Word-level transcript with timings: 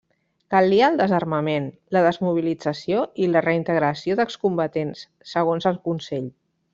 Calia 0.53 0.87
el 0.91 0.95
desarmament, 1.01 1.67
la 1.97 2.01
desmobilització 2.07 3.03
i 3.25 3.29
la 3.35 3.45
reintegració 3.49 4.19
d'excombatents, 4.21 5.05
segons 5.37 5.69
el 5.73 5.79
Consell. 5.89 6.27